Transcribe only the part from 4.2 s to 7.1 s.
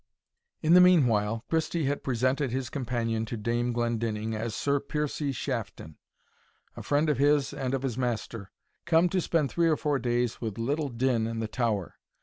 as Sir Piercie Shafton, a friend